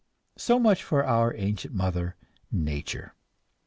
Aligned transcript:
So 0.39 0.57
much 0.57 0.81
for 0.83 1.05
our 1.05 1.35
ancient 1.37 1.75
mother, 1.75 2.15
nature. 2.51 3.13